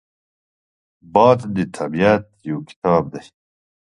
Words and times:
باد 1.13 1.39
د 1.55 1.57
طبیعت 1.77 2.23
یو 2.49 2.57
کتاب 2.69 3.03
دی 3.13 3.23